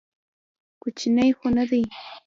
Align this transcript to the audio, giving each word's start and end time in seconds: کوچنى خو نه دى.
کوچنى 0.81 1.27
خو 1.37 1.47
نه 1.57 1.63
دى. 1.69 1.83